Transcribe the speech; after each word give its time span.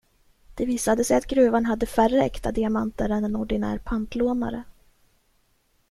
Det 0.55 0.65
visade 0.65 1.03
sig 1.03 1.17
att 1.17 1.25
gruvan 1.27 1.65
hade 1.65 1.85
färre 1.85 2.21
äkta 2.23 2.51
diamanter 2.51 3.09
än 3.09 3.23
en 3.25 3.35
ordinär 3.35 3.77
pantlånare. 3.77 4.63